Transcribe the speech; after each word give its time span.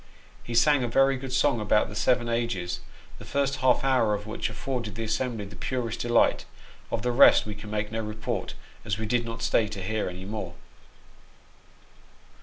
He 0.43 0.55
sang 0.55 0.83
a 0.83 0.87
very 0.87 1.15
good 1.15 1.31
song 1.31 1.59
about 1.61 1.87
the 1.87 1.93
seven 1.95 2.27
ages, 2.27 2.79
the 3.19 3.23
first 3.23 3.57
half 3.57 3.83
hour 3.83 4.15
of 4.15 4.25
which 4.25 4.49
afforded 4.49 4.95
the 4.95 5.03
assembly 5.03 5.45
the 5.45 5.55
purest 5.55 5.99
delight; 5.99 6.45
of 6.89 7.03
the 7.03 7.11
rest 7.11 7.45
we 7.45 7.53
can 7.53 7.69
make 7.69 7.91
no 7.91 8.01
report, 8.01 8.55
as 8.83 8.97
we 8.97 9.05
did 9.05 9.25
not 9.25 9.43
stay 9.43 9.67
to 9.67 9.83
hear 9.83 10.09
any 10.09 10.25
more. 10.25 10.55